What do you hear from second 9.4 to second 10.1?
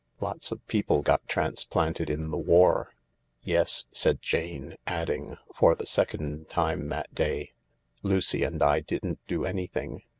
anything.